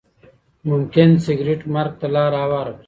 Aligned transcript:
ممکن 0.69 1.09
سګریټ 1.25 1.61
مرګ 1.73 1.91
ته 1.99 2.07
لاره 2.15 2.37
هواره 2.43 2.71
کړي. 2.73 2.79